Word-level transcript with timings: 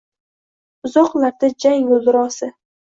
Uzoklarda 0.89 1.53
jang 1.67 1.89
guldurosi 1.95 2.55